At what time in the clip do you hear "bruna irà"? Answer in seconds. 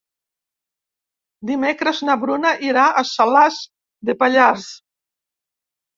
2.23-2.87